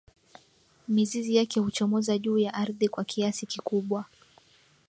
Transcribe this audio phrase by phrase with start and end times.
[0.89, 4.05] Mizizi yake huchomoza juu ya ardhi kwa kiasi kikubwa